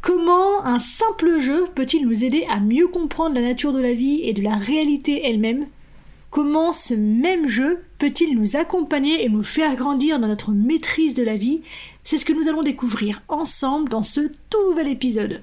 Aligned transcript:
Comment 0.00 0.64
un 0.64 0.78
simple 0.78 1.40
jeu 1.40 1.66
peut-il 1.74 2.06
nous 2.06 2.24
aider 2.24 2.46
à 2.48 2.58
mieux 2.58 2.88
comprendre 2.88 3.34
la 3.34 3.42
nature 3.42 3.72
de 3.72 3.80
la 3.80 3.92
vie 3.92 4.22
et 4.22 4.32
de 4.32 4.42
la 4.42 4.54
réalité 4.54 5.26
elle-même? 5.26 5.66
Comment 6.30 6.72
ce 6.72 6.94
même 6.94 7.48
jeu 7.48 7.82
peut-il 7.98 8.38
nous 8.38 8.56
accompagner 8.56 9.24
et 9.24 9.28
nous 9.28 9.42
faire 9.42 9.76
grandir 9.76 10.18
dans 10.18 10.28
notre 10.28 10.52
maîtrise 10.52 11.12
de 11.12 11.22
la 11.22 11.36
vie? 11.36 11.60
C'est 12.02 12.16
ce 12.16 12.24
que 12.24 12.32
nous 12.32 12.48
allons 12.48 12.62
découvrir 12.62 13.22
ensemble 13.28 13.90
dans 13.90 14.02
ce 14.02 14.20
tout 14.48 14.70
nouvel 14.70 14.88
épisode. 14.88 15.42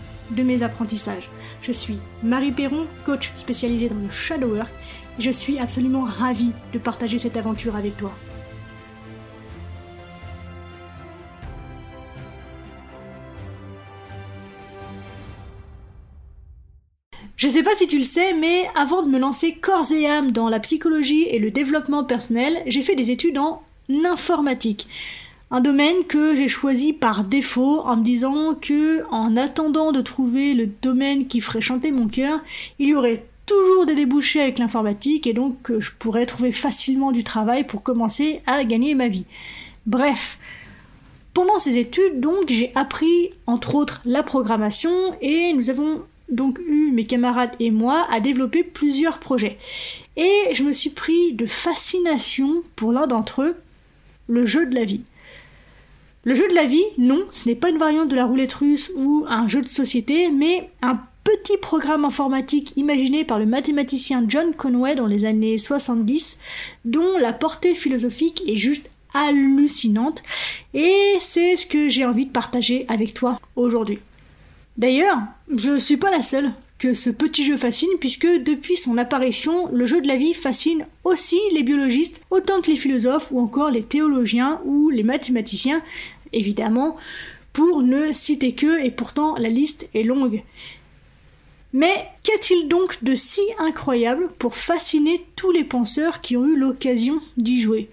de 0.31 0.43
mes 0.43 0.63
apprentissages. 0.63 1.29
Je 1.61 1.71
suis 1.71 1.97
Marie 2.23 2.51
Perron, 2.51 2.87
coach 3.05 3.31
spécialisée 3.35 3.89
dans 3.89 3.99
le 3.99 4.09
shadow 4.09 4.55
work 4.55 4.71
je 5.19 5.29
suis 5.29 5.59
absolument 5.59 6.03
ravie 6.03 6.51
de 6.73 6.79
partager 6.79 7.17
cette 7.17 7.37
aventure 7.37 7.75
avec 7.75 7.97
toi. 7.97 8.11
Je 17.35 17.47
sais 17.47 17.63
pas 17.63 17.73
si 17.73 17.87
tu 17.87 17.97
le 17.97 18.03
sais, 18.03 18.33
mais 18.33 18.69
avant 18.75 19.01
de 19.01 19.09
me 19.09 19.17
lancer 19.17 19.55
corps 19.55 19.91
et 19.91 20.05
âme 20.05 20.31
dans 20.31 20.47
la 20.47 20.59
psychologie 20.59 21.23
et 21.23 21.39
le 21.39 21.49
développement 21.49 22.03
personnel, 22.03 22.61
j'ai 22.67 22.83
fait 22.83 22.95
des 22.95 23.09
études 23.09 23.39
en 23.39 23.63
informatique. 24.05 24.87
Un 25.53 25.59
domaine 25.59 26.05
que 26.07 26.33
j'ai 26.33 26.47
choisi 26.47 26.93
par 26.93 27.25
défaut 27.25 27.81
en 27.81 27.97
me 27.97 28.03
disant 28.03 28.55
que, 28.55 29.03
en 29.11 29.35
attendant 29.35 29.91
de 29.91 29.99
trouver 29.99 30.53
le 30.53 30.67
domaine 30.67 31.27
qui 31.27 31.41
ferait 31.41 31.59
chanter 31.59 31.91
mon 31.91 32.07
cœur, 32.07 32.39
il 32.79 32.87
y 32.87 32.95
aurait 32.95 33.25
toujours 33.45 33.85
des 33.85 33.95
débouchés 33.95 34.41
avec 34.41 34.59
l'informatique 34.59 35.27
et 35.27 35.33
donc 35.33 35.69
euh, 35.69 35.81
je 35.81 35.91
pourrais 35.99 36.25
trouver 36.25 36.53
facilement 36.53 37.11
du 37.11 37.25
travail 37.25 37.65
pour 37.65 37.83
commencer 37.83 38.41
à 38.45 38.63
gagner 38.63 38.95
ma 38.95 39.09
vie. 39.09 39.25
Bref, 39.85 40.39
pendant 41.33 41.59
ces 41.59 41.77
études, 41.77 42.19
donc, 42.19 42.49
j'ai 42.49 42.71
appris 42.75 43.31
entre 43.45 43.75
autres 43.75 44.01
la 44.05 44.23
programmation 44.23 44.91
et 45.21 45.53
nous 45.53 45.69
avons 45.69 46.01
donc 46.29 46.59
eu, 46.65 46.91
mes 46.91 47.05
camarades 47.05 47.55
et 47.59 47.71
moi, 47.71 48.07
à 48.09 48.21
développer 48.21 48.63
plusieurs 48.63 49.19
projets. 49.19 49.57
Et 50.15 50.53
je 50.53 50.63
me 50.63 50.71
suis 50.71 50.89
pris 50.91 51.33
de 51.33 51.45
fascination 51.45 52.63
pour 52.77 52.93
l'un 52.93 53.07
d'entre 53.07 53.41
eux, 53.41 53.55
le 54.27 54.45
jeu 54.45 54.65
de 54.65 54.75
la 54.75 54.85
vie. 54.85 55.03
Le 56.23 56.35
jeu 56.35 56.47
de 56.47 56.53
la 56.53 56.65
vie, 56.65 56.83
non, 56.99 57.23
ce 57.31 57.49
n'est 57.49 57.55
pas 57.55 57.69
une 57.69 57.79
variante 57.79 58.09
de 58.09 58.15
la 58.15 58.25
roulette 58.25 58.53
russe 58.53 58.91
ou 58.95 59.25
un 59.27 59.47
jeu 59.47 59.61
de 59.61 59.67
société, 59.67 60.29
mais 60.29 60.69
un 60.83 60.99
petit 61.23 61.57
programme 61.57 62.05
informatique 62.05 62.73
imaginé 62.75 63.23
par 63.25 63.39
le 63.39 63.47
mathématicien 63.47 64.25
John 64.27 64.53
Conway 64.53 64.93
dans 64.93 65.07
les 65.07 65.25
années 65.25 65.57
70, 65.57 66.37
dont 66.85 67.17
la 67.19 67.33
portée 67.33 67.73
philosophique 67.73 68.43
est 68.47 68.55
juste 68.55 68.91
hallucinante, 69.15 70.21
et 70.75 71.17
c'est 71.19 71.55
ce 71.55 71.65
que 71.65 71.89
j'ai 71.89 72.05
envie 72.05 72.27
de 72.27 72.31
partager 72.31 72.85
avec 72.87 73.15
toi 73.15 73.39
aujourd'hui. 73.55 73.99
D'ailleurs, 74.77 75.17
je 75.53 75.77
suis 75.77 75.97
pas 75.97 76.11
la 76.11 76.21
seule 76.21 76.51
que 76.81 76.95
ce 76.95 77.11
petit 77.11 77.43
jeu 77.43 77.57
fascine, 77.57 77.91
puisque 77.99 78.25
depuis 78.25 78.75
son 78.75 78.97
apparition, 78.97 79.69
le 79.71 79.85
jeu 79.85 80.01
de 80.01 80.07
la 80.07 80.17
vie 80.17 80.33
fascine 80.33 80.87
aussi 81.03 81.39
les 81.53 81.61
biologistes, 81.61 82.23
autant 82.31 82.59
que 82.59 82.71
les 82.71 82.75
philosophes, 82.75 83.31
ou 83.31 83.39
encore 83.39 83.69
les 83.69 83.83
théologiens 83.83 84.59
ou 84.65 84.89
les 84.89 85.03
mathématiciens, 85.03 85.83
évidemment, 86.33 86.95
pour 87.53 87.83
ne 87.83 88.11
citer 88.11 88.53
que, 88.55 88.83
et 88.83 88.89
pourtant 88.89 89.35
la 89.37 89.49
liste 89.49 89.89
est 89.93 90.01
longue. 90.01 90.41
Mais 91.71 92.07
qu'a-t-il 92.23 92.67
donc 92.67 93.03
de 93.03 93.13
si 93.13 93.41
incroyable 93.59 94.29
pour 94.39 94.55
fasciner 94.55 95.23
tous 95.35 95.51
les 95.51 95.63
penseurs 95.63 96.19
qui 96.19 96.35
ont 96.35 96.47
eu 96.47 96.57
l'occasion 96.57 97.21
d'y 97.37 97.61
jouer? 97.61 97.89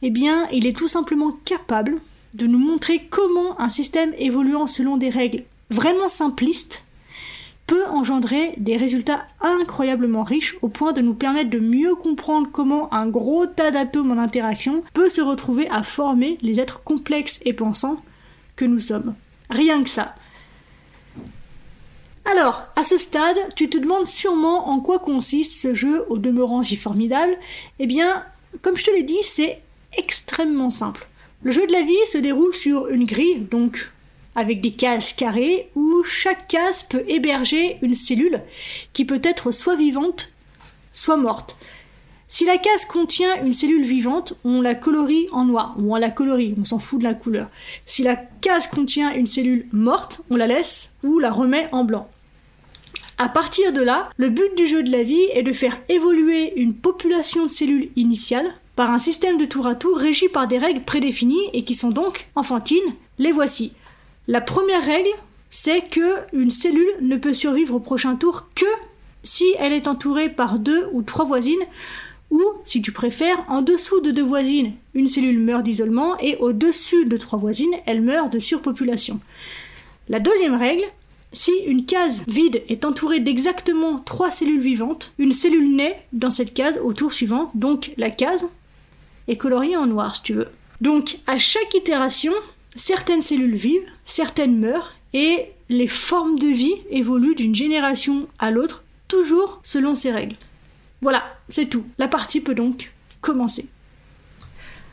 Eh 0.00 0.08
bien, 0.08 0.48
il 0.50 0.66
est 0.66 0.76
tout 0.76 0.88
simplement 0.88 1.32
capable 1.44 2.00
de 2.32 2.46
nous 2.46 2.58
montrer 2.58 3.02
comment 3.10 3.60
un 3.60 3.68
système 3.68 4.14
évoluant 4.18 4.66
selon 4.66 4.96
des 4.96 5.10
règles 5.10 5.44
vraiment 5.68 6.08
simplistes 6.08 6.86
peut 8.00 8.10
engendrer 8.10 8.54
des 8.56 8.76
résultats 8.76 9.26
incroyablement 9.40 10.22
riches 10.22 10.56
au 10.62 10.68
point 10.68 10.92
de 10.92 11.02
nous 11.02 11.14
permettre 11.14 11.50
de 11.50 11.58
mieux 11.58 11.94
comprendre 11.94 12.48
comment 12.50 12.92
un 12.94 13.06
gros 13.06 13.46
tas 13.46 13.70
d'atomes 13.70 14.10
en 14.10 14.18
interaction 14.18 14.82
peut 14.94 15.08
se 15.08 15.20
retrouver 15.20 15.68
à 15.70 15.82
former 15.82 16.38
les 16.40 16.60
êtres 16.60 16.82
complexes 16.82 17.40
et 17.44 17.52
pensants 17.52 18.02
que 18.56 18.64
nous 18.64 18.80
sommes. 18.80 19.14
Rien 19.50 19.82
que 19.82 19.90
ça. 19.90 20.14
Alors, 22.24 22.62
à 22.76 22.84
ce 22.84 22.96
stade, 22.96 23.38
tu 23.56 23.68
te 23.68 23.78
demandes 23.78 24.06
sûrement 24.06 24.68
en 24.68 24.80
quoi 24.80 24.98
consiste 24.98 25.52
ce 25.52 25.74
jeu 25.74 26.04
au 26.08 26.18
demeurant 26.18 26.62
si 26.62 26.76
formidable. 26.76 27.36
Eh 27.80 27.86
bien, 27.86 28.24
comme 28.62 28.76
je 28.76 28.84
te 28.84 28.90
l'ai 28.90 29.02
dit, 29.02 29.22
c'est 29.22 29.60
extrêmement 29.96 30.70
simple. 30.70 31.06
Le 31.42 31.50
jeu 31.50 31.66
de 31.66 31.72
la 31.72 31.82
vie 31.82 32.06
se 32.06 32.18
déroule 32.18 32.54
sur 32.54 32.88
une 32.88 33.04
grille, 33.04 33.46
donc 33.50 33.90
avec 34.34 34.60
des 34.60 34.70
cases 34.70 35.12
carrées, 35.12 35.70
où 35.74 35.89
chaque 36.02 36.48
case 36.48 36.82
peut 36.82 37.04
héberger 37.08 37.78
une 37.82 37.94
cellule 37.94 38.42
qui 38.92 39.04
peut 39.04 39.20
être 39.22 39.52
soit 39.52 39.76
vivante, 39.76 40.32
soit 40.92 41.16
morte. 41.16 41.56
Si 42.28 42.44
la 42.44 42.58
case 42.58 42.84
contient 42.84 43.42
une 43.42 43.54
cellule 43.54 43.84
vivante, 43.84 44.34
on 44.44 44.62
la 44.62 44.76
colorie 44.76 45.26
en 45.32 45.44
noir, 45.44 45.74
ou 45.78 45.92
on 45.92 45.98
la 45.98 46.10
colorie, 46.10 46.54
on 46.60 46.64
s'en 46.64 46.78
fout 46.78 47.00
de 47.00 47.04
la 47.04 47.14
couleur. 47.14 47.50
Si 47.86 48.04
la 48.04 48.14
case 48.14 48.68
contient 48.68 49.12
une 49.14 49.26
cellule 49.26 49.66
morte, 49.72 50.22
on 50.30 50.36
la 50.36 50.46
laisse 50.46 50.94
ou 51.02 51.18
la 51.18 51.32
remet 51.32 51.68
en 51.72 51.82
blanc. 51.82 52.08
À 53.18 53.28
partir 53.28 53.72
de 53.72 53.82
là, 53.82 54.10
le 54.16 54.30
but 54.30 54.56
du 54.56 54.66
jeu 54.66 54.82
de 54.82 54.92
la 54.92 55.02
vie 55.02 55.26
est 55.34 55.42
de 55.42 55.52
faire 55.52 55.78
évoluer 55.88 56.54
une 56.54 56.74
population 56.74 57.44
de 57.44 57.50
cellules 57.50 57.90
initiales 57.96 58.54
par 58.76 58.92
un 58.92 58.98
système 58.98 59.36
de 59.36 59.44
tour 59.44 59.66
à 59.66 59.74
tour 59.74 59.98
régi 59.98 60.28
par 60.28 60.46
des 60.46 60.56
règles 60.56 60.82
prédéfinies 60.82 61.50
et 61.52 61.64
qui 61.64 61.74
sont 61.74 61.90
donc 61.90 62.28
enfantines. 62.34 62.94
Les 63.18 63.32
voici. 63.32 63.72
La 64.26 64.40
première 64.40 64.84
règle, 64.84 65.10
c'est 65.50 65.82
que 65.90 66.16
une 66.32 66.50
cellule 66.50 66.94
ne 67.00 67.16
peut 67.16 67.34
survivre 67.34 67.74
au 67.74 67.80
prochain 67.80 68.16
tour 68.16 68.48
que 68.54 68.66
si 69.22 69.44
elle 69.58 69.72
est 69.72 69.88
entourée 69.88 70.30
par 70.30 70.58
deux 70.58 70.88
ou 70.92 71.02
trois 71.02 71.24
voisines 71.24 71.64
ou, 72.30 72.42
si 72.64 72.80
tu 72.80 72.92
préfères, 72.92 73.44
en 73.48 73.60
dessous 73.60 74.00
de 74.00 74.12
deux 74.12 74.22
voisines, 74.22 74.72
une 74.94 75.08
cellule 75.08 75.40
meurt 75.40 75.64
d'isolement 75.64 76.16
et 76.20 76.36
au-dessus 76.36 77.04
de 77.04 77.16
trois 77.16 77.40
voisines, 77.40 77.74
elle 77.86 78.02
meurt 78.02 78.32
de 78.32 78.38
surpopulation. 78.38 79.18
La 80.08 80.20
deuxième 80.20 80.54
règle, 80.54 80.84
si 81.32 81.52
une 81.66 81.86
case 81.86 82.24
vide 82.28 82.62
est 82.68 82.84
entourée 82.84 83.18
d'exactement 83.18 83.98
trois 83.98 84.30
cellules 84.30 84.60
vivantes, 84.60 85.12
une 85.18 85.32
cellule 85.32 85.74
naît 85.74 86.04
dans 86.12 86.30
cette 86.30 86.54
case 86.54 86.80
au 86.84 86.92
tour 86.92 87.12
suivant, 87.12 87.50
donc 87.54 87.92
la 87.96 88.10
case 88.10 88.48
est 89.26 89.36
coloriée 89.36 89.76
en 89.76 89.86
noir 89.86 90.14
si 90.14 90.22
tu 90.22 90.34
veux. 90.34 90.48
Donc 90.80 91.18
à 91.26 91.36
chaque 91.36 91.74
itération, 91.74 92.32
certaines 92.76 93.22
cellules 93.22 93.56
vivent, 93.56 93.86
certaines 94.04 94.58
meurent, 94.58 94.94
et 95.12 95.46
les 95.68 95.86
formes 95.86 96.38
de 96.38 96.48
vie 96.48 96.76
évoluent 96.90 97.34
d'une 97.34 97.54
génération 97.54 98.28
à 98.38 98.50
l'autre, 98.50 98.84
toujours 99.08 99.60
selon 99.62 99.94
ces 99.94 100.10
règles. 100.10 100.36
Voilà, 101.02 101.22
c'est 101.48 101.66
tout. 101.66 101.84
La 101.98 102.08
partie 102.08 102.40
peut 102.40 102.54
donc 102.54 102.92
commencer. 103.20 103.68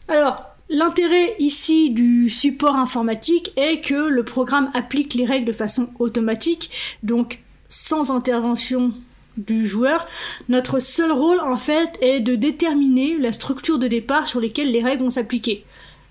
Alors, 0.07 0.47
L'intérêt 0.69 1.35
ici 1.39 1.91
du 1.91 2.29
support 2.29 2.75
informatique 2.75 3.53
est 3.55 3.79
que 3.79 4.09
le 4.09 4.25
programme 4.25 4.69
applique 4.73 5.13
les 5.13 5.25
règles 5.25 5.45
de 5.45 5.53
façon 5.53 5.87
automatique, 5.97 6.69
donc 7.03 7.39
sans 7.69 8.11
intervention 8.11 8.91
du 9.37 9.65
joueur. 9.65 10.05
Notre 10.49 10.79
seul 10.79 11.13
rôle 11.13 11.39
en 11.39 11.57
fait 11.57 11.97
est 12.01 12.19
de 12.19 12.35
déterminer 12.35 13.17
la 13.17 13.31
structure 13.31 13.79
de 13.79 13.87
départ 13.87 14.27
sur 14.27 14.41
lesquelles 14.41 14.71
les 14.71 14.83
règles 14.83 15.03
vont 15.03 15.09
s'appliquer. 15.09 15.63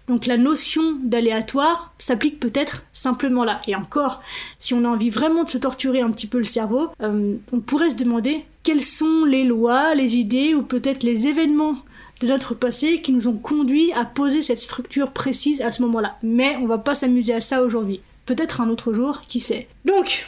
Donc 0.09 0.27
la 0.27 0.37
notion 0.37 0.99
d'aléatoire 1.03 1.93
s'applique 1.99 2.39
peut-être 2.39 2.85
simplement 2.93 3.45
là. 3.45 3.61
Et 3.67 3.75
encore, 3.75 4.21
si 4.59 4.75
on 4.75 4.85
a 4.85 4.89
envie 4.89 5.11
vraiment 5.11 5.45
de 5.45 5.51
se 5.51 5.59
torturer 5.59 6.01
un 6.01 6.11
petit 6.11 6.27
peu 6.27 6.39
le 6.39 6.45
cerveau, 6.45 6.91
euh, 7.03 7.37
on 7.53 7.61
pourrait 7.61 7.91
se 7.91 7.97
demander 7.97 8.45
quelles 8.63 8.83
sont 8.83 9.25
les 9.25 9.45
lois, 9.45 9.95
les 9.95 10.17
idées 10.17 10.55
ou 10.55 10.63
peut-être 10.63 11.03
les 11.03 11.27
événements 11.27 11.77
de 12.21 12.27
notre 12.29 12.55
passé 12.55 13.01
qui 13.03 13.13
nous 13.13 13.29
ont 13.29 13.37
conduit 13.37 13.93
à 13.93 14.05
poser 14.05 14.43
cette 14.43 14.59
structure 14.59 15.13
précise 15.13 15.61
à 15.61 15.71
ce 15.71 15.83
moment-là. 15.83 16.17
Mais 16.23 16.57
on 16.57 16.67
va 16.67 16.79
pas 16.79 16.95
s'amuser 16.95 17.35
à 17.35 17.41
ça 17.41 17.63
aujourd'hui. 17.63 18.01
Peut-être 18.25 18.61
un 18.61 18.69
autre 18.69 18.93
jour, 18.93 19.21
qui 19.29 19.39
sait. 19.39 19.69
Donc, 19.85 20.27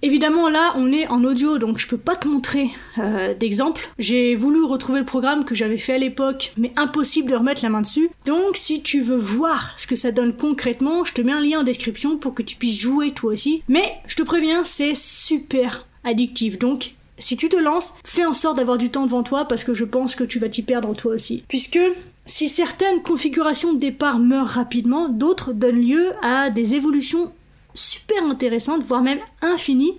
Évidemment 0.00 0.48
là 0.48 0.72
on 0.76 0.92
est 0.92 1.08
en 1.08 1.24
audio 1.24 1.58
donc 1.58 1.78
je 1.78 1.86
peux 1.86 1.98
pas 1.98 2.14
te 2.14 2.28
montrer 2.28 2.70
euh, 2.98 3.34
d'exemple. 3.34 3.88
J'ai 3.98 4.36
voulu 4.36 4.62
retrouver 4.62 5.00
le 5.00 5.04
programme 5.04 5.44
que 5.44 5.54
j'avais 5.54 5.78
fait 5.78 5.94
à 5.94 5.98
l'époque 5.98 6.52
mais 6.56 6.72
impossible 6.76 7.30
de 7.30 7.36
remettre 7.36 7.62
la 7.64 7.70
main 7.70 7.80
dessus. 7.80 8.10
Donc 8.24 8.56
si 8.56 8.82
tu 8.82 9.00
veux 9.00 9.18
voir 9.18 9.74
ce 9.76 9.86
que 9.86 9.96
ça 9.96 10.12
donne 10.12 10.36
concrètement, 10.36 11.04
je 11.04 11.14
te 11.14 11.22
mets 11.22 11.32
un 11.32 11.40
lien 11.40 11.60
en 11.60 11.64
description 11.64 12.16
pour 12.16 12.34
que 12.34 12.42
tu 12.42 12.56
puisses 12.56 12.78
jouer 12.78 13.10
toi 13.10 13.32
aussi. 13.32 13.62
Mais 13.68 13.94
je 14.06 14.14
te 14.14 14.22
préviens 14.22 14.62
c'est 14.64 14.94
super 14.94 15.86
addictif 16.04 16.58
donc 16.58 16.92
si 17.18 17.36
tu 17.36 17.48
te 17.48 17.56
lances, 17.56 17.94
fais 18.04 18.24
en 18.24 18.32
sorte 18.32 18.58
d'avoir 18.58 18.78
du 18.78 18.90
temps 18.90 19.04
devant 19.04 19.24
toi 19.24 19.46
parce 19.46 19.64
que 19.64 19.74
je 19.74 19.84
pense 19.84 20.14
que 20.14 20.22
tu 20.22 20.38
vas 20.38 20.48
t'y 20.48 20.62
perdre 20.62 20.94
toi 20.94 21.14
aussi. 21.14 21.42
Puisque 21.48 21.80
si 22.26 22.48
certaines 22.48 23.02
configurations 23.02 23.72
de 23.72 23.78
départ 23.78 24.18
meurent 24.18 24.46
rapidement, 24.46 25.08
d'autres 25.08 25.52
donnent 25.52 25.80
lieu 25.80 26.12
à 26.22 26.50
des 26.50 26.74
évolutions 26.74 27.32
super 27.78 28.22
intéressantes, 28.24 28.82
voire 28.82 29.02
même 29.02 29.20
infinies. 29.40 29.94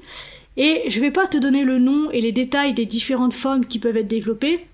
Et 0.57 0.83
je 0.87 0.99
vais 0.99 1.11
pas 1.11 1.27
te 1.27 1.37
donner 1.37 1.63
le 1.63 1.79
nom 1.79 2.11
et 2.11 2.21
les 2.21 2.31
détails 2.31 2.73
des 2.73 2.85
différentes 2.85 3.33
formes 3.33 3.65
qui 3.65 3.79
peuvent 3.79 3.95
être 3.95 4.07
développées, 4.07 4.65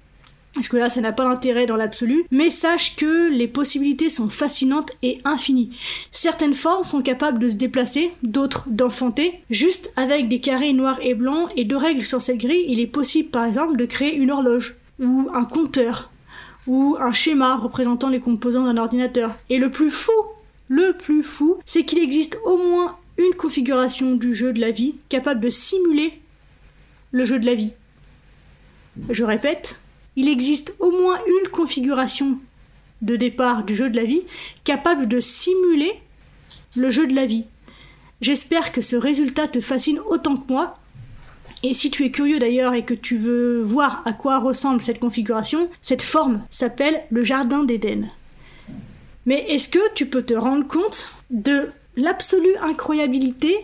parce 0.56 0.68
que 0.68 0.78
là 0.78 0.90
ça 0.90 1.02
n'a 1.02 1.12
pas 1.12 1.26
d'intérêt 1.26 1.66
dans 1.66 1.76
l'absolu, 1.76 2.26
mais 2.32 2.50
sache 2.50 2.96
que 2.96 3.30
les 3.30 3.48
possibilités 3.48 4.10
sont 4.10 4.30
fascinantes 4.30 4.92
et 5.04 5.20
infinies. 5.26 5.76
Certaines 6.12 6.54
formes 6.54 6.86
sont 6.86 7.02
capables 7.02 7.40
de 7.40 7.50
se 7.50 7.58
déplacer, 7.58 8.12
d'autres 8.24 8.64
d'enfanter. 8.68 9.42
Juste 9.50 9.92
avec 9.96 10.28
des 10.28 10.40
carrés 10.40 10.74
noirs 10.74 11.00
et 11.02 11.14
blancs 11.14 11.50
et 11.56 11.66
deux 11.66 11.78
règles 11.78 12.04
sur 12.04 12.22
cette 12.22 12.38
grille, 12.38 12.66
il 12.68 12.80
est 12.80 12.88
possible 12.88 13.30
par 13.30 13.46
exemple 13.46 13.76
de 13.76 13.86
créer 13.86 14.16
une 14.16 14.32
horloge, 14.32 14.76
ou 15.00 15.30
un 15.34 15.44
compteur, 15.44 16.10
ou 16.68 16.96
un 17.00 17.12
schéma 17.12 17.58
représentant 17.58 18.10
les 18.10 18.22
composants 18.22 18.64
d'un 18.64 18.78
ordinateur. 18.78 19.36
Et 19.50 19.60
le 19.60 19.70
plus 19.70 19.92
fou, 19.92 20.14
le 20.68 20.94
plus 20.94 21.24
fou, 21.24 21.58
c'est 21.66 21.86
qu'il 21.86 22.00
existe 22.00 22.40
au 22.46 22.58
moins 22.58 22.98
une 23.18 23.36
configuration 23.36 24.16
du 24.16 24.34
jeu 24.34 24.54
de 24.54 24.60
la 24.60 24.72
vie 24.72 24.96
capable 25.10 25.42
de 25.42 25.50
simuler 25.50 26.20
le 27.12 27.26
jeu 27.26 27.40
de 27.40 27.46
la 27.46 27.56
vie. 27.56 27.74
Je 29.10 29.24
répète, 29.24 29.80
il 30.16 30.30
existe 30.30 30.76
au 30.80 30.92
moins 30.92 31.20
une 31.28 31.50
configuration 31.50 32.40
de 33.02 33.16
départ 33.16 33.64
du 33.64 33.76
jeu 33.76 33.90
de 33.90 33.96
la 33.96 34.06
vie 34.06 34.24
capable 34.64 35.08
de 35.08 35.20
simuler 35.20 36.00
le 36.76 36.90
jeu 36.90 37.08
de 37.08 37.16
la 37.16 37.26
vie. 37.26 37.46
J'espère 38.22 38.72
que 38.72 38.82
ce 38.82 38.96
résultat 38.96 39.48
te 39.48 39.60
fascine 39.60 40.00
autant 40.00 40.38
que 40.38 40.52
moi. 40.52 40.78
Et 41.64 41.74
si 41.74 41.92
tu 41.92 42.06
es 42.06 42.12
curieux 42.12 42.40
d'ailleurs 42.40 42.74
et 42.74 42.86
que 42.86 42.94
tu 42.94 43.18
veux 43.18 43.62
voir 43.62 44.02
à 44.06 44.14
quoi 44.14 44.40
ressemble 44.40 44.82
cette 44.82 45.00
configuration, 45.00 45.70
cette 45.82 46.02
forme 46.02 46.44
s'appelle 46.50 47.04
le 47.10 47.24
Jardin 47.24 47.64
d'Éden. 47.64 48.10
Mais 49.26 49.46
est-ce 49.50 49.70
que 49.70 49.94
tu 49.94 50.06
peux 50.06 50.24
te 50.24 50.34
rendre 50.34 50.68
compte 50.68 51.12
de 51.30 51.70
l'absolue 51.96 52.56
incroyabilité 52.62 53.58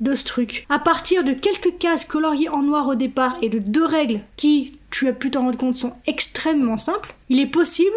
de 0.00 0.14
ce 0.14 0.24
truc? 0.24 0.66
À 0.68 0.78
partir 0.78 1.24
de 1.24 1.32
quelques 1.32 1.78
cases 1.78 2.04
coloriées 2.04 2.48
en 2.48 2.62
noir 2.62 2.88
au 2.88 2.94
départ 2.94 3.36
et 3.42 3.48
de 3.48 3.58
deux 3.58 3.84
règles 3.84 4.20
qui, 4.36 4.78
tu 4.90 5.08
as 5.08 5.12
pu 5.12 5.30
t'en 5.30 5.42
rendre 5.42 5.58
compte, 5.58 5.76
sont 5.76 5.94
extrêmement 6.06 6.76
simples, 6.76 7.14
il 7.28 7.40
est 7.40 7.46
possible 7.46 7.96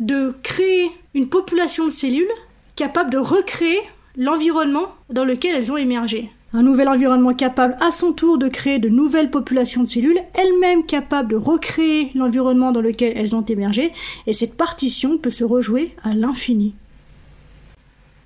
de 0.00 0.34
créer 0.42 0.90
une 1.14 1.28
population 1.28 1.84
de 1.84 1.90
cellules 1.90 2.28
capable 2.76 3.10
de 3.10 3.18
recréer 3.18 3.80
l'environnement 4.16 4.86
dans 5.10 5.24
lequel 5.24 5.56
elles 5.56 5.72
ont 5.72 5.76
émergé. 5.76 6.30
Un 6.54 6.62
nouvel 6.62 6.88
environnement 6.88 7.34
capable 7.34 7.76
à 7.80 7.90
son 7.90 8.12
tour 8.12 8.38
de 8.38 8.48
créer 8.48 8.78
de 8.78 8.88
nouvelles 8.88 9.30
populations 9.30 9.82
de 9.82 9.88
cellules, 9.88 10.20
elles-mêmes 10.32 10.86
capables 10.86 11.30
de 11.30 11.36
recréer 11.36 12.10
l'environnement 12.14 12.72
dans 12.72 12.80
lequel 12.80 13.12
elles 13.16 13.36
ont 13.36 13.44
émergé, 13.44 13.92
et 14.26 14.32
cette 14.32 14.56
partition 14.56 15.18
peut 15.18 15.30
se 15.30 15.44
rejouer 15.44 15.94
à 16.02 16.14
l'infini. 16.14 16.74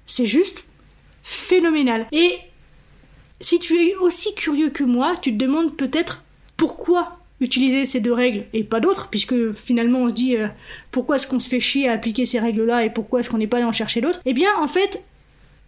C'est 0.06 0.26
juste 0.26 0.64
phénoménal. 1.22 2.06
Et 2.12 2.38
si 3.40 3.58
tu 3.58 3.74
es 3.76 3.96
aussi 3.96 4.34
curieux 4.34 4.70
que 4.70 4.84
moi, 4.84 5.14
tu 5.20 5.32
te 5.32 5.44
demandes 5.44 5.76
peut-être 5.76 6.22
pourquoi 6.56 7.18
utiliser 7.40 7.84
ces 7.84 7.98
deux 7.98 8.12
règles 8.12 8.44
et 8.52 8.62
pas 8.62 8.78
d'autres, 8.78 9.08
puisque 9.08 9.52
finalement 9.54 10.00
on 10.00 10.10
se 10.10 10.14
dit 10.14 10.36
euh, 10.36 10.46
pourquoi 10.92 11.16
est-ce 11.16 11.26
qu'on 11.26 11.40
se 11.40 11.48
fait 11.48 11.58
chier 11.58 11.88
à 11.88 11.92
appliquer 11.92 12.24
ces 12.24 12.38
règles-là 12.38 12.84
et 12.84 12.90
pourquoi 12.90 13.18
est-ce 13.18 13.30
qu'on 13.30 13.38
n'est 13.38 13.48
pas 13.48 13.56
allé 13.56 13.66
en 13.66 13.72
chercher 13.72 14.00
d'autres? 14.00 14.20
Eh 14.24 14.32
bien, 14.32 14.50
en 14.58 14.68
fait, 14.68 15.02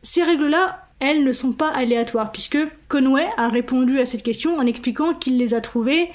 ces 0.02 0.22
règles-là, 0.22 0.83
elles 1.00 1.24
ne 1.24 1.32
sont 1.32 1.52
pas 1.52 1.68
aléatoires, 1.68 2.32
puisque 2.32 2.58
Conway 2.88 3.28
a 3.36 3.48
répondu 3.48 3.98
à 3.98 4.06
cette 4.06 4.22
question 4.22 4.56
en 4.56 4.66
expliquant 4.66 5.14
qu'il 5.14 5.36
les 5.36 5.54
a 5.54 5.60
trouvées 5.60 6.10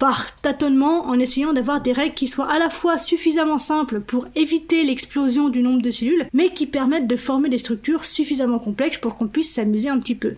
par 0.00 0.34
tâtonnement 0.36 1.06
en 1.08 1.18
essayant 1.18 1.52
d'avoir 1.52 1.82
des 1.82 1.92
règles 1.92 2.14
qui 2.14 2.26
soient 2.26 2.50
à 2.50 2.58
la 2.58 2.70
fois 2.70 2.96
suffisamment 2.96 3.58
simples 3.58 4.00
pour 4.00 4.26
éviter 4.34 4.82
l'explosion 4.82 5.50
du 5.50 5.60
nombre 5.60 5.82
de 5.82 5.90
cellules, 5.90 6.26
mais 6.32 6.54
qui 6.54 6.66
permettent 6.66 7.06
de 7.06 7.16
former 7.16 7.50
des 7.50 7.58
structures 7.58 8.06
suffisamment 8.06 8.58
complexes 8.58 8.96
pour 8.96 9.14
qu'on 9.14 9.28
puisse 9.28 9.52
s'amuser 9.52 9.90
un 9.90 10.00
petit 10.00 10.14
peu. 10.14 10.36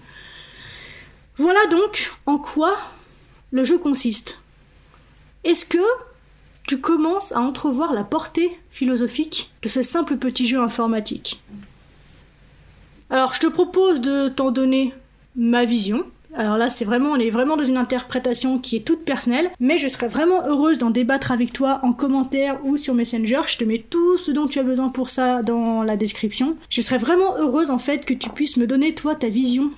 Voilà 1.37 1.64
donc 1.67 2.12
en 2.26 2.38
quoi 2.38 2.76
le 3.52 3.62
jeu 3.62 3.78
consiste. 3.78 4.40
Est-ce 5.44 5.64
que 5.64 5.78
tu 6.67 6.81
commences 6.81 7.32
à 7.32 7.40
entrevoir 7.40 7.93
la 7.93 8.05
portée 8.05 8.50
philosophique 8.70 9.52
de 9.62 9.69
ce 9.69 9.82
simple 9.82 10.17
petit 10.17 10.46
jeu 10.46 10.61
informatique? 10.61 11.40
Alors 13.12 13.35
je 13.35 13.41
te 13.41 13.47
propose 13.47 14.00
de 14.00 14.29
t'en 14.29 14.50
donner 14.50 14.94
ma 15.37 15.67
vision. 15.67 16.05
Alors 16.35 16.56
là, 16.56 16.70
c'est 16.70 16.87
vraiment, 16.87 17.11
on 17.11 17.17
est 17.17 17.29
vraiment 17.29 17.59
dans 17.59 17.64
une 17.67 17.76
interprétation 17.76 18.59
qui 18.59 18.76
est 18.76 18.87
toute 18.87 19.05
personnelle, 19.05 19.50
mais 19.61 19.76
je 19.76 19.87
serais 19.87 20.09
vraiment 20.09 20.47
heureuse 20.47 20.79
d'en 20.79 20.88
débattre 20.88 21.31
avec 21.31 21.53
toi 21.53 21.81
en 21.82 21.93
commentaire 21.93 22.59
ou 22.64 22.79
sur 22.79 22.94
Messenger. 22.94 23.43
Je 23.47 23.59
te 23.59 23.64
mets 23.64 23.85
tout 23.91 24.17
ce 24.17 24.31
dont 24.31 24.47
tu 24.47 24.59
as 24.61 24.62
besoin 24.62 24.88
pour 24.88 25.11
ça 25.11 25.43
dans 25.43 25.82
la 25.82 25.99
description. 25.99 26.56
Je 26.70 26.81
serais 26.81 26.97
vraiment 26.97 27.37
heureuse 27.37 27.70
en 27.70 27.79
fait 27.79 28.06
que 28.06 28.14
tu 28.14 28.31
puisses 28.31 28.56
me 28.56 28.67
donner 28.67 28.94
toi 28.94 29.14
ta 29.14 29.29
vision 29.29 29.70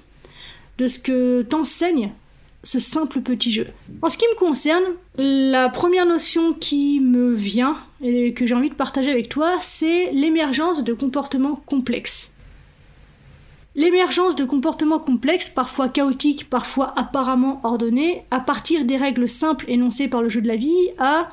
de 0.78 0.86
ce 0.86 1.00
que 1.00 1.42
t'enseigne 1.42 2.12
ce 2.62 2.78
simple 2.78 3.20
petit 3.20 3.50
jeu. 3.50 3.66
En 4.00 4.08
ce 4.08 4.16
qui 4.16 4.26
me 4.32 4.38
concerne, 4.38 4.84
la 5.18 5.68
première 5.70 6.06
notion 6.06 6.52
qui 6.52 7.00
me 7.00 7.34
vient 7.34 7.76
et 8.00 8.32
que 8.32 8.46
j'ai 8.46 8.54
envie 8.54 8.70
de 8.70 8.74
partager 8.74 9.10
avec 9.10 9.28
toi, 9.28 9.56
c'est 9.58 10.12
l'émergence 10.12 10.84
de 10.84 10.94
comportements 10.94 11.56
complexes. 11.66 12.33
L'émergence 13.76 14.36
de 14.36 14.44
comportements 14.44 15.00
complexes, 15.00 15.50
parfois 15.50 15.88
chaotiques, 15.88 16.48
parfois 16.48 16.92
apparemment 16.96 17.60
ordonnés, 17.64 18.22
à 18.30 18.38
partir 18.38 18.84
des 18.84 18.96
règles 18.96 19.28
simples 19.28 19.64
énoncées 19.66 20.06
par 20.06 20.22
le 20.22 20.28
jeu 20.28 20.40
de 20.40 20.46
la 20.46 20.54
vie, 20.54 20.90
a 20.98 21.28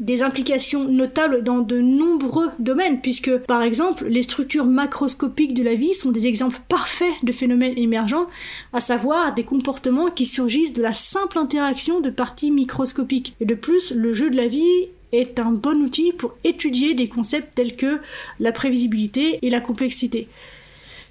des 0.00 0.22
implications 0.22 0.84
notables 0.84 1.42
dans 1.42 1.58
de 1.58 1.78
nombreux 1.78 2.50
domaines, 2.58 3.02
puisque 3.02 3.36
par 3.38 3.60
exemple 3.60 4.06
les 4.06 4.22
structures 4.22 4.64
macroscopiques 4.64 5.52
de 5.52 5.62
la 5.62 5.74
vie 5.74 5.92
sont 5.92 6.10
des 6.10 6.26
exemples 6.26 6.60
parfaits 6.70 7.12
de 7.22 7.32
phénomènes 7.32 7.76
émergents, 7.76 8.28
à 8.72 8.80
savoir 8.80 9.34
des 9.34 9.44
comportements 9.44 10.10
qui 10.10 10.24
surgissent 10.24 10.72
de 10.72 10.82
la 10.82 10.94
simple 10.94 11.36
interaction 11.36 12.00
de 12.00 12.08
parties 12.08 12.50
microscopiques. 12.50 13.34
Et 13.40 13.44
de 13.44 13.54
plus, 13.54 13.90
le 13.90 14.14
jeu 14.14 14.30
de 14.30 14.36
la 14.36 14.48
vie 14.48 14.88
est 15.12 15.38
un 15.38 15.52
bon 15.52 15.82
outil 15.82 16.12
pour 16.12 16.34
étudier 16.44 16.94
des 16.94 17.08
concepts 17.08 17.54
tels 17.54 17.76
que 17.76 18.00
la 18.40 18.52
prévisibilité 18.52 19.38
et 19.42 19.50
la 19.50 19.60
complexité. 19.60 20.28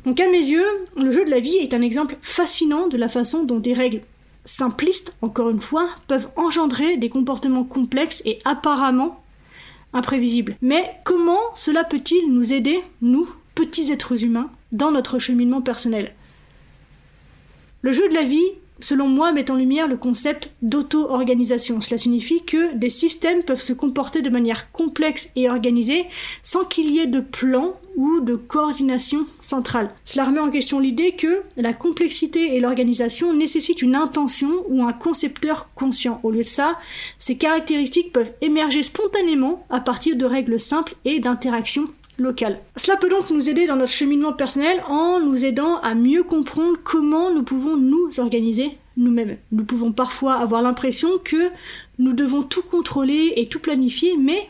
Donc 0.08 0.22
à 0.22 0.30
mes 0.30 0.38
yeux, 0.38 0.66
le 0.96 1.12
jeu 1.12 1.26
de 1.26 1.30
la 1.30 1.42
vie 1.42 1.58
est 1.58 1.74
un 1.74 1.82
exemple 1.82 2.16
fascinant 2.22 2.88
de 2.88 2.96
la 2.96 3.10
façon 3.10 3.44
dont 3.44 3.60
des 3.60 3.74
règles 3.74 4.00
simplistes, 4.46 5.14
encore 5.22 5.50
une 5.50 5.60
fois, 5.60 5.90
peuvent 6.08 6.30
engendrer 6.38 6.96
des 6.96 7.10
comportements 7.10 7.66
complexes 7.66 8.22
et 8.24 8.40
apparemment 8.46 9.22
imprévisibles. 9.92 10.56
Mais 10.62 10.90
comment 11.04 11.42
cela 11.56 11.84
peut-il 11.84 12.34
nous 12.34 12.54
aider, 12.54 12.80
nous, 13.02 13.28
petits 13.54 13.92
êtres 13.92 14.24
humains, 14.24 14.50
dans 14.72 14.92
notre 14.92 15.20
cheminement 15.20 15.62
personnel? 15.62 16.16
Le 17.82 17.92
jeu 17.92 18.08
de 18.08 18.14
la 18.14 18.24
vie 18.24 18.54
selon 18.80 19.08
moi, 19.08 19.32
met 19.32 19.52
en 19.52 19.56
lumière 19.56 19.88
le 19.88 19.98
concept 19.98 20.52
d'auto-organisation. 20.62 21.82
Cela 21.82 21.98
signifie 21.98 22.44
que 22.44 22.76
des 22.76 22.90
systèmes 22.90 23.44
peuvent 23.44 23.62
se 23.62 23.74
comporter 23.74 24.22
de 24.22 24.30
manière 24.30 24.72
complexe 24.72 25.30
et 25.36 25.50
organisée 25.50 26.06
sans 26.44 26.66
qu'il 26.66 26.92
y 26.92 27.00
ait 27.00 27.08
de 27.08 27.20
plan 27.20 27.74
ou 27.96 28.22
de 28.22 28.36
coordination 28.36 29.26
centrale. 29.40 29.90
Cela 30.06 30.26
remet 30.26 30.40
en 30.40 30.52
question 30.52 30.80
l'idée 30.80 31.14
que 31.14 31.42
la 31.58 31.74
complexité 31.74 32.56
et 32.56 32.60
l'organisation 32.60 33.34
nécessitent 33.34 33.82
une 33.82 33.96
intention 33.96 34.50
ou 34.70 34.84
un 34.84 34.94
concepteur 34.94 35.70
conscient. 35.74 36.20
Au 36.24 36.30
lieu 36.30 36.44
de 36.44 36.48
ça, 36.48 36.78
ces 37.18 37.38
caractéristiques 37.38 38.14
peuvent 38.14 38.32
émerger 38.42 38.84
spontanément 38.84 39.66
à 39.70 39.80
partir 39.80 40.16
de 40.16 40.26
règles 40.26 40.60
simples 40.60 40.96
et 41.06 41.20
d'interactions 41.20 41.90
cela 42.20 42.98
peut 42.98 43.10
donc 43.10 43.30
nous 43.30 43.48
aider 43.50 43.68
dans 43.68 43.76
notre 43.76 43.92
cheminement 43.92 44.34
personnel 44.34 44.82
en 44.88 45.20
nous 45.20 45.46
aidant 45.46 45.78
à 45.82 45.94
mieux 45.94 46.24
comprendre 46.24 46.78
comment 46.84 47.32
nous 47.32 47.44
pouvons 47.44 47.78
nous 47.78 48.20
organiser 48.20 48.78
nous-mêmes. 48.98 49.38
Nous 49.52 49.64
pouvons 49.64 49.92
parfois 49.92 50.36
avoir 50.36 50.64
l'impression 50.64 51.10
que 51.24 51.52
nous 52.00 52.14
devons 52.14 52.42
tout 52.42 52.64
contrôler 52.64 53.34
et 53.36 53.48
tout 53.48 53.60
planifier, 53.60 54.18
mais 54.18 54.50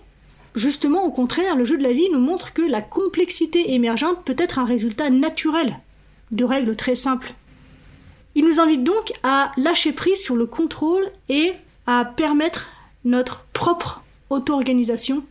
justement 0.56 1.04
au 1.04 1.12
contraire, 1.12 1.58
le 1.58 1.66
jeu 1.66 1.78
de 1.78 1.84
la 1.84 1.92
vie 1.92 2.10
nous 2.12 2.20
montre 2.20 2.54
que 2.54 2.62
la 2.62 2.82
complexité 2.82 3.74
émergente 3.74 4.24
peut 4.24 4.36
être 4.38 4.60
un 4.60 4.66
résultat 4.66 5.10
naturel 5.10 5.78
de 6.32 6.46
règles 6.46 6.76
très 6.76 6.96
simples. 6.96 7.34
Il 8.36 8.46
nous 8.46 8.62
invite 8.62 8.84
donc 8.84 9.12
à 9.24 9.52
lâcher 9.58 9.92
prise 9.92 10.24
sur 10.24 10.38
le 10.38 10.46
contrôle 10.46 11.06
et 11.28 11.52
à 11.86 12.06
permettre 12.06 12.70
notre 13.04 13.46
propre 13.52 14.04
auto-organisation 14.30 15.24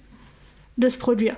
de 0.76 0.88
se 0.88 0.98
produire. 0.98 1.36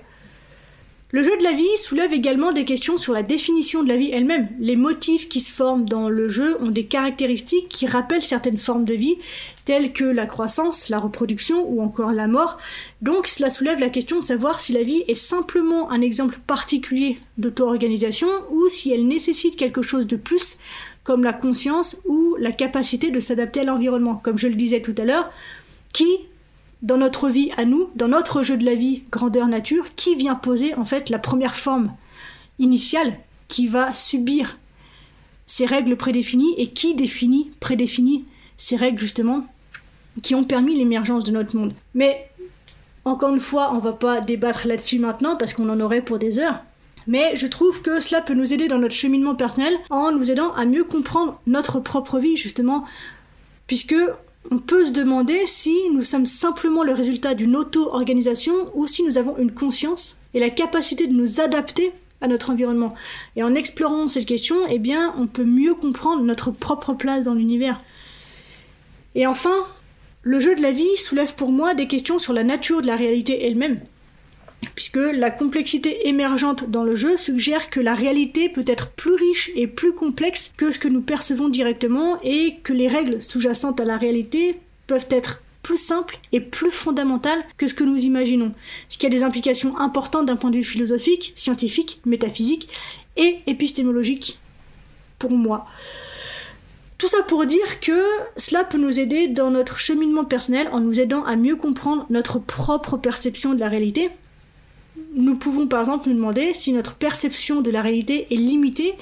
Le 1.11 1.23
jeu 1.23 1.35
de 1.39 1.43
la 1.43 1.53
vie 1.53 1.65
soulève 1.79 2.13
également 2.13 2.53
des 2.53 2.67
questions 2.67 2.99
sur 2.99 3.15
la 3.15 3.23
définition 3.23 3.83
de 3.83 3.89
la 3.89 3.97
vie 3.97 4.11
elle-même. 4.13 4.51
Les 4.61 4.77
motifs 4.77 5.27
qui 5.31 5.41
se 5.41 5.51
forment 5.51 5.89
dans 5.89 6.11
le 6.11 6.29
jeu 6.29 6.59
ont 6.61 6.71
des 6.71 6.85
caractéristiques 6.85 7.71
qui 7.71 7.87
rappellent 7.87 8.23
certaines 8.23 8.59
formes 8.59 8.85
de 8.85 8.93
vie, 8.93 9.17
telles 9.65 9.95
que 9.95 10.05
la 10.05 10.27
croissance, 10.27 10.91
la 10.91 10.99
reproduction 10.99 11.67
ou 11.67 11.81
encore 11.81 12.13
la 12.13 12.27
mort. 12.27 12.59
Donc 13.01 13.27
cela 13.27 13.49
soulève 13.49 13.81
la 13.81 13.89
question 13.89 14.21
de 14.21 14.25
savoir 14.27 14.61
si 14.61 14.75
la 14.75 14.83
vie 14.83 15.03
est 15.09 15.15
simplement 15.15 15.91
un 15.91 16.03
exemple 16.03 16.41
particulier 16.47 17.19
d'auto-organisation 17.39 18.29
ou 18.51 18.69
si 18.69 18.93
elle 18.93 19.07
nécessite 19.07 19.57
quelque 19.57 19.81
chose 19.81 20.07
de 20.07 20.17
plus, 20.17 20.59
comme 21.05 21.25
la 21.25 21.33
conscience 21.33 21.99
ou 22.05 22.37
la 22.39 22.53
capacité 22.53 23.11
de 23.11 23.21
s'adapter 23.21 23.61
à 23.61 23.65
l'environnement. 23.65 24.21
Comme 24.23 24.39
je 24.39 24.49
le 24.49 24.57
disais 24.57 24.83
tout 24.83 24.95
à 24.99 25.07
l'heure, 25.07 25.31
qui 25.95 26.19
dans 26.83 26.97
notre 26.97 27.29
vie 27.29 27.51
à 27.57 27.65
nous, 27.65 27.91
dans 27.97 28.09
notre 28.09 28.43
jeu 28.43 28.57
de 28.57 28.65
la 28.65 28.75
vie 28.75 29.03
grandeur 29.11 29.49
nature, 29.49 29.95
qui 29.97 30.15
vient 30.15 30.35
poser 30.35 30.75
en 30.75 30.85
fait 30.85 31.11
la 31.11 31.19
première 31.19 31.57
forme 31.57 31.93
initiale 32.59 33.19
qui 33.49 33.67
va 33.67 33.93
subir 33.93 34.59
ces 35.47 35.65
règles 35.65 35.97
prédéfinies 35.97 36.55
et 36.59 36.69
qui 36.69 36.95
définit, 36.95 37.51
prédéfinit 37.61 38.25
ces 38.57 38.77
règles 38.77 38.99
justement 38.99 39.47
qui 40.23 40.35
ont 40.35 40.45
permis 40.45 40.77
l'émergence 40.77 41.25
de 41.25 41.33
notre 41.33 41.57
monde. 41.57 41.73
Mais 41.95 42.29
encore 43.05 43.33
une 43.33 43.41
fois, 43.41 43.73
on 43.73 43.79
va 43.79 43.93
pas 43.93 44.21
débattre 44.21 44.67
là-dessus 44.67 44.99
maintenant 44.99 45.37
parce 45.37 45.55
qu'on 45.55 45.69
en 45.69 45.81
aurait 45.81 46.03
pour 46.03 46.19
des 46.19 46.39
heures. 46.39 46.63
Mais 47.07 47.35
je 47.37 47.47
trouve 47.47 47.81
que 47.81 48.01
cela 48.01 48.21
peut 48.21 48.35
nous 48.35 48.53
aider 48.53 48.69
dans 48.69 48.79
notre 48.79 48.95
cheminement 48.95 49.35
personnel 49.35 49.75
en 49.89 50.13
nous 50.13 50.31
aidant 50.31 50.53
à 50.53 50.67
mieux 50.67 50.85
comprendre 50.85 51.41
notre 51.47 51.81
propre 51.81 52.19
vie 52.19 52.37
justement 52.37 52.85
puisque 53.67 53.95
on 54.51 54.59
peut 54.59 54.87
se 54.87 54.93
demander 54.93 55.45
si 55.47 55.77
nous 55.93 56.03
sommes 56.03 56.27
simplement 56.27 56.83
le 56.83 56.93
résultat 56.93 57.35
d'une 57.35 57.57
auto-organisation 57.57 58.55
ou 58.75 58.87
si 58.87 59.03
nous 59.03 59.19
avons 59.19 59.37
une 59.39 59.53
conscience 59.53 60.21
et 60.35 60.41
la 60.41 60.51
capacité 60.51 61.07
de 61.07 61.13
nous 61.13 61.41
adapter 61.41 61.93
à 62.21 62.29
notre 62.29 62.51
environnement. 62.51 62.95
Et 63.37 63.43
en 63.43 63.55
explorant 63.55 64.09
cette 64.09 64.27
question, 64.27 64.57
eh 64.69 64.81
on 65.17 65.27
peut 65.27 65.45
mieux 65.45 65.75
comprendre 65.75 66.23
notre 66.23 66.51
propre 66.51 66.95
place 66.95 67.25
dans 67.25 67.35
l'univers. 67.35 67.79
Et 69.15 69.27
enfin, 69.27 69.55
le 70.23 70.41
jeu 70.41 70.55
de 70.55 70.63
la 70.63 70.73
vie 70.73 70.97
soulève 70.97 71.35
pour 71.35 71.51
moi 71.51 71.75
des 71.75 71.87
questions 71.87 72.19
sur 72.19 72.33
la 72.33 72.45
nature 72.45 72.83
de 72.83 72.87
la 72.87 72.97
réalité 72.97 73.47
elle-même 73.47 73.81
puisque 74.79 75.01
la 75.13 75.33
complexité 75.33 76.07
émergente 76.07 76.71
dans 76.71 76.85
le 76.85 76.95
jeu 76.95 77.17
suggère 77.17 77.69
que 77.69 77.81
la 77.81 77.97
réalité 77.97 78.49
peut 78.49 78.63
être 78.65 78.91
plus 78.93 79.15
riche 79.15 79.51
et 79.57 79.67
plus 79.67 79.93
complexe 79.93 80.53
que 80.57 80.71
ce 80.71 80.79
que 80.79 80.87
nous 80.87 81.01
percevons 81.01 81.49
directement 81.49 82.21
et 82.23 82.59
que 82.63 82.73
les 82.73 82.87
règles 82.87 83.21
sous-jacentes 83.21 83.81
à 83.81 83.85
la 83.85 83.97
réalité 83.97 84.61
peuvent 84.87 85.09
être 85.11 85.43
plus 85.65 85.79
simples 85.79 86.21
et 86.31 86.39
plus 86.39 86.71
fondamentales 86.71 87.43
que 87.57 87.67
ce 87.67 87.75
que 87.75 87.83
nous 87.83 87.99
imaginons, 88.05 88.55
ce 88.89 88.99
qui 88.99 89.07
a 89.07 89.09
des 89.09 89.25
implications 89.25 89.77
importantes 89.79 90.27
d'un 90.27 90.37
point 90.37 90.51
de 90.51 90.59
vue 90.59 90.63
philosophique, 90.63 91.33
scientifique, 91.35 92.01
métaphysique 92.07 92.69
et 93.17 93.39
épistémologique 93.49 94.39
pour 95.19 95.33
moi. 95.33 95.67
Tout 96.99 97.09
ça 97.09 97.25
pour 97.25 97.47
dire 97.47 97.81
que 97.81 98.01
cela 98.37 98.63
peut 98.63 98.79
nous 98.79 99.01
aider 99.01 99.27
dans 99.27 99.51
notre 99.51 99.77
cheminement 99.77 100.25
personnel 100.25 100.69
en 100.71 100.79
nous 100.79 101.01
aidant 101.01 101.25
à 101.25 101.35
mieux 101.35 101.57
comprendre 101.57 102.07
notre 102.11 102.39
propre 102.39 102.97
perception 102.97 103.55
de 103.55 103.59
la 103.59 103.69
réalité, 103.69 104.11
nous 105.15 105.37
pouvons 105.37 105.67
par 105.67 105.81
exemple 105.81 106.09
nous 106.09 106.15
demander 106.15 106.53
si 106.53 106.73
notre 106.73 106.95
perception 106.95 107.61
de 107.61 107.71
la 107.71 107.83
réalité 107.83 108.27
est 108.31 108.37
limitée 108.37 108.95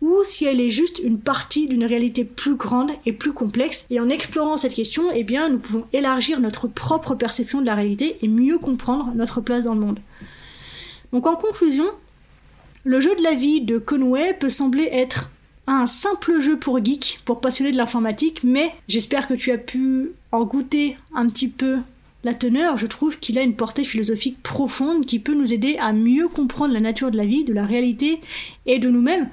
ou 0.00 0.22
si 0.24 0.44
elle 0.44 0.60
est 0.60 0.68
juste 0.68 1.00
une 1.02 1.18
partie 1.18 1.66
d'une 1.66 1.84
réalité 1.84 2.24
plus 2.24 2.56
grande 2.56 2.90
et 3.06 3.12
plus 3.12 3.32
complexe. 3.32 3.86
Et 3.90 4.00
en 4.00 4.08
explorant 4.08 4.56
cette 4.56 4.74
question, 4.74 5.04
eh 5.14 5.24
bien, 5.24 5.48
nous 5.48 5.58
pouvons 5.58 5.86
élargir 5.92 6.40
notre 6.40 6.68
propre 6.68 7.14
perception 7.14 7.60
de 7.60 7.66
la 7.66 7.74
réalité 7.74 8.18
et 8.22 8.28
mieux 8.28 8.58
comprendre 8.58 9.12
notre 9.14 9.40
place 9.40 9.64
dans 9.64 9.74
le 9.74 9.80
monde. 9.80 10.00
Donc 11.12 11.26
en 11.26 11.36
conclusion, 11.36 11.86
le 12.84 13.00
jeu 13.00 13.14
de 13.16 13.22
la 13.22 13.34
vie 13.34 13.62
de 13.62 13.78
Conway 13.78 14.34
peut 14.34 14.50
sembler 14.50 14.88
être 14.92 15.30
un 15.66 15.86
simple 15.86 16.40
jeu 16.40 16.58
pour 16.58 16.84
geeks, 16.84 17.20
pour 17.24 17.40
passionnés 17.40 17.72
de 17.72 17.78
l'informatique, 17.78 18.44
mais 18.44 18.70
j'espère 18.88 19.26
que 19.26 19.34
tu 19.34 19.50
as 19.50 19.58
pu 19.58 20.10
en 20.32 20.44
goûter 20.44 20.98
un 21.14 21.28
petit 21.28 21.48
peu 21.48 21.78
la 22.24 22.34
teneur, 22.34 22.76
je 22.76 22.86
trouve 22.86 23.18
qu'il 23.18 23.38
a 23.38 23.42
une 23.42 23.54
portée 23.54 23.84
philosophique 23.84 24.42
profonde 24.42 25.06
qui 25.06 25.18
peut 25.18 25.34
nous 25.34 25.52
aider 25.52 25.76
à 25.78 25.92
mieux 25.92 26.28
comprendre 26.28 26.74
la 26.74 26.80
nature 26.80 27.10
de 27.10 27.16
la 27.16 27.26
vie, 27.26 27.44
de 27.44 27.52
la 27.52 27.66
réalité 27.66 28.20
et 28.66 28.78
de 28.78 28.88
nous-mêmes 28.88 29.28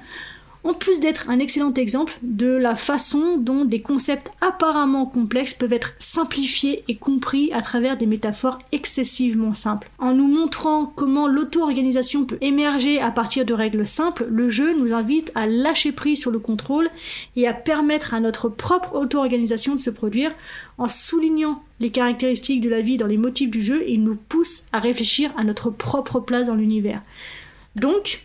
en 0.64 0.74
plus 0.74 1.00
d'être 1.00 1.28
un 1.28 1.38
excellent 1.38 1.74
exemple 1.74 2.12
de 2.22 2.46
la 2.46 2.76
façon 2.76 3.36
dont 3.36 3.64
des 3.64 3.80
concepts 3.80 4.30
apparemment 4.40 5.06
complexes 5.06 5.54
peuvent 5.54 5.72
être 5.72 5.94
simplifiés 5.98 6.84
et 6.88 6.96
compris 6.96 7.52
à 7.52 7.62
travers 7.62 7.96
des 7.96 8.06
métaphores 8.06 8.58
excessivement 8.70 9.54
simples. 9.54 9.90
En 9.98 10.14
nous 10.14 10.28
montrant 10.28 10.86
comment 10.86 11.26
l'auto-organisation 11.26 12.24
peut 12.24 12.38
émerger 12.40 13.00
à 13.00 13.10
partir 13.10 13.44
de 13.44 13.54
règles 13.54 13.86
simples, 13.86 14.26
le 14.30 14.48
jeu 14.48 14.78
nous 14.78 14.94
invite 14.94 15.32
à 15.34 15.46
lâcher 15.46 15.92
prise 15.92 16.20
sur 16.20 16.30
le 16.30 16.38
contrôle 16.38 16.90
et 17.36 17.48
à 17.48 17.54
permettre 17.54 18.14
à 18.14 18.20
notre 18.20 18.48
propre 18.48 18.94
auto-organisation 18.94 19.74
de 19.74 19.80
se 19.80 19.90
produire 19.90 20.32
en 20.78 20.88
soulignant 20.88 21.62
les 21.82 21.90
caractéristiques 21.90 22.60
de 22.60 22.70
la 22.70 22.80
vie 22.80 22.96
dans 22.96 23.08
les 23.08 23.16
motifs 23.16 23.50
du 23.50 23.60
jeu, 23.60 23.82
il 23.88 24.04
nous 24.04 24.14
pousse 24.14 24.66
à 24.70 24.78
réfléchir 24.78 25.32
à 25.36 25.42
notre 25.42 25.68
propre 25.68 26.20
place 26.20 26.46
dans 26.46 26.54
l'univers. 26.54 27.02
Donc, 27.74 28.24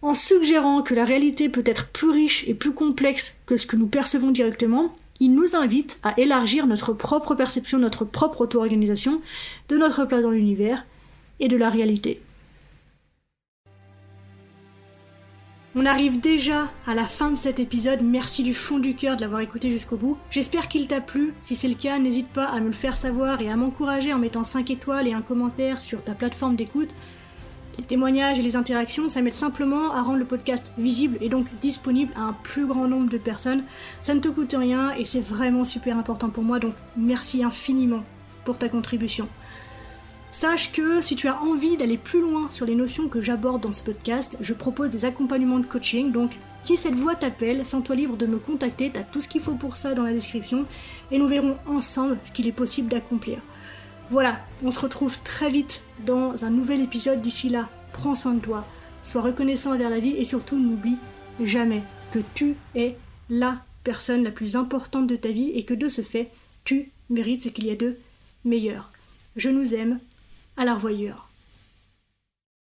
en 0.00 0.14
suggérant 0.14 0.82
que 0.82 0.94
la 0.94 1.04
réalité 1.04 1.48
peut 1.48 1.64
être 1.66 1.88
plus 1.88 2.10
riche 2.10 2.46
et 2.46 2.54
plus 2.54 2.72
complexe 2.72 3.34
que 3.46 3.56
ce 3.56 3.66
que 3.66 3.74
nous 3.74 3.88
percevons 3.88 4.30
directement, 4.30 4.94
il 5.18 5.34
nous 5.34 5.56
invite 5.56 5.98
à 6.04 6.14
élargir 6.20 6.68
notre 6.68 6.92
propre 6.92 7.34
perception, 7.34 7.78
notre 7.78 8.04
propre 8.04 8.42
auto-organisation 8.42 9.20
de 9.68 9.76
notre 9.76 10.04
place 10.04 10.22
dans 10.22 10.30
l'univers 10.30 10.86
et 11.40 11.48
de 11.48 11.56
la 11.56 11.68
réalité. 11.68 12.20
On 15.74 15.86
arrive 15.86 16.20
déjà 16.20 16.70
à 16.86 16.92
la 16.92 17.04
fin 17.04 17.30
de 17.30 17.34
cet 17.34 17.58
épisode, 17.58 18.02
merci 18.02 18.42
du 18.42 18.52
fond 18.52 18.78
du 18.78 18.94
cœur 18.94 19.16
de 19.16 19.22
l'avoir 19.22 19.40
écouté 19.40 19.70
jusqu'au 19.70 19.96
bout. 19.96 20.18
J'espère 20.30 20.68
qu'il 20.68 20.86
t'a 20.86 21.00
plu, 21.00 21.32
si 21.40 21.54
c'est 21.54 21.66
le 21.66 21.74
cas 21.74 21.98
n'hésite 21.98 22.28
pas 22.28 22.44
à 22.44 22.60
me 22.60 22.66
le 22.66 22.72
faire 22.74 22.98
savoir 22.98 23.40
et 23.40 23.48
à 23.48 23.56
m'encourager 23.56 24.12
en 24.12 24.18
mettant 24.18 24.44
5 24.44 24.68
étoiles 24.70 25.08
et 25.08 25.14
un 25.14 25.22
commentaire 25.22 25.80
sur 25.80 26.04
ta 26.04 26.12
plateforme 26.12 26.56
d'écoute. 26.56 26.90
Les 27.78 27.84
témoignages 27.84 28.38
et 28.38 28.42
les 28.42 28.56
interactions, 28.56 29.08
ça 29.08 29.22
m'aide 29.22 29.32
simplement 29.32 29.92
à 29.92 30.02
rendre 30.02 30.18
le 30.18 30.26
podcast 30.26 30.74
visible 30.76 31.16
et 31.22 31.30
donc 31.30 31.46
disponible 31.62 32.12
à 32.16 32.20
un 32.20 32.32
plus 32.34 32.66
grand 32.66 32.86
nombre 32.86 33.08
de 33.08 33.16
personnes. 33.16 33.64
Ça 34.02 34.12
ne 34.12 34.20
te 34.20 34.28
coûte 34.28 34.54
rien 34.58 34.92
et 34.92 35.06
c'est 35.06 35.20
vraiment 35.20 35.64
super 35.64 35.96
important 35.96 36.28
pour 36.28 36.44
moi, 36.44 36.58
donc 36.58 36.74
merci 36.98 37.42
infiniment 37.42 38.04
pour 38.44 38.58
ta 38.58 38.68
contribution. 38.68 39.26
Sache 40.32 40.72
que 40.72 41.02
si 41.02 41.14
tu 41.14 41.28
as 41.28 41.42
envie 41.42 41.76
d'aller 41.76 41.98
plus 41.98 42.22
loin 42.22 42.48
sur 42.48 42.64
les 42.64 42.74
notions 42.74 43.06
que 43.06 43.20
j'aborde 43.20 43.60
dans 43.60 43.74
ce 43.74 43.82
podcast, 43.82 44.38
je 44.40 44.54
propose 44.54 44.90
des 44.90 45.04
accompagnements 45.04 45.58
de 45.58 45.66
coaching, 45.66 46.10
donc 46.10 46.32
si 46.62 46.78
cette 46.78 46.94
voix 46.94 47.14
t'appelle, 47.14 47.66
sens-toi 47.66 47.96
libre 47.96 48.16
de 48.16 48.24
me 48.24 48.38
contacter, 48.38 48.90
t'as 48.90 49.02
tout 49.02 49.20
ce 49.20 49.28
qu'il 49.28 49.42
faut 49.42 49.56
pour 49.56 49.76
ça 49.76 49.92
dans 49.92 50.04
la 50.04 50.14
description, 50.14 50.64
et 51.10 51.18
nous 51.18 51.28
verrons 51.28 51.58
ensemble 51.66 52.16
ce 52.22 52.32
qu'il 52.32 52.48
est 52.48 52.52
possible 52.52 52.88
d'accomplir. 52.88 53.42
Voilà, 54.10 54.40
on 54.64 54.70
se 54.70 54.80
retrouve 54.80 55.18
très 55.22 55.50
vite 55.50 55.82
dans 56.06 56.46
un 56.46 56.50
nouvel 56.50 56.80
épisode. 56.80 57.20
D'ici 57.20 57.50
là, 57.50 57.68
prends 57.92 58.14
soin 58.14 58.32
de 58.32 58.40
toi, 58.40 58.66
sois 59.02 59.20
reconnaissant 59.20 59.74
envers 59.74 59.90
la 59.90 60.00
vie 60.00 60.16
et 60.16 60.24
surtout 60.24 60.58
n'oublie 60.58 60.96
jamais 61.42 61.82
que 62.10 62.20
tu 62.34 62.56
es 62.74 62.96
la 63.28 63.62
personne 63.84 64.24
la 64.24 64.30
plus 64.30 64.56
importante 64.56 65.06
de 65.06 65.16
ta 65.16 65.28
vie 65.28 65.50
et 65.50 65.64
que 65.64 65.74
de 65.74 65.90
ce 65.90 66.00
fait, 66.00 66.30
tu 66.64 66.90
mérites 67.10 67.42
ce 67.42 67.48
qu'il 67.50 67.66
y 67.66 67.70
a 67.70 67.76
de 67.76 67.98
meilleur. 68.46 68.92
Je 69.36 69.50
nous 69.50 69.74
aime, 69.74 69.98
à 70.56 70.64
la 70.64 70.74
revoyure. 70.74 71.31